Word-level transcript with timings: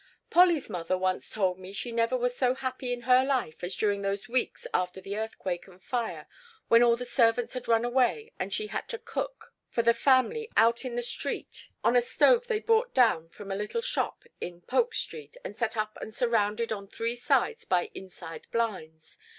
"Polly's 0.31 0.67
mother 0.67 0.97
once 0.97 1.29
told 1.29 1.59
me 1.59 1.73
she 1.73 1.91
never 1.91 2.17
was 2.17 2.35
so 2.35 2.55
happy 2.55 2.91
in 2.91 3.01
her 3.01 3.23
life 3.23 3.63
as 3.63 3.75
during 3.75 4.01
those 4.01 4.27
weeks 4.27 4.65
after 4.73 4.99
the 4.99 5.15
earthquake 5.15 5.67
and 5.67 5.79
fire 5.79 6.25
when 6.69 6.81
all 6.81 6.95
the 6.95 7.05
servants 7.05 7.53
had 7.53 7.67
run 7.67 7.85
away 7.85 8.33
and 8.39 8.51
she 8.51 8.65
had 8.65 8.87
to 8.89 8.97
cook 8.97 9.53
for 9.69 9.83
the 9.83 9.93
family 9.93 10.49
out 10.57 10.85
in 10.85 10.95
the 10.95 11.03
street 11.03 11.67
on 11.83 11.95
a 11.95 12.01
stove 12.01 12.47
they 12.47 12.59
bought 12.61 12.95
down 12.95 13.29
in 13.37 13.51
a 13.51 13.55
little 13.55 13.81
shop 13.83 14.23
in 14.39 14.61
Polk 14.61 14.95
Street 14.95 15.37
and 15.45 15.55
set 15.55 15.77
up 15.77 15.95
and 16.01 16.15
surrounded 16.15 16.71
on 16.73 16.87
three 16.87 17.15
sides 17.15 17.63
by 17.63 17.91
'inside 17.93 18.47
blinds.' 18.49 19.19